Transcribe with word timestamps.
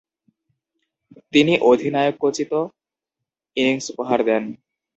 তিনি 1.33 1.53
অধিনায়কোচিত 1.69 2.51
ইনিংস 3.57 3.85
উপহার 3.93 4.19
দেন। 4.25 4.43